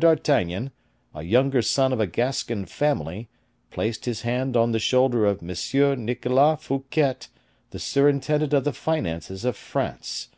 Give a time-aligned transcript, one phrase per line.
[0.00, 0.70] d'Artagnan,
[1.12, 3.28] a younger son of a Gascon family,
[3.72, 6.04] placed his hand on the shoulder of M.
[6.04, 7.16] Nicolas Fouquet,
[7.70, 10.28] the surintendant of the finances of France.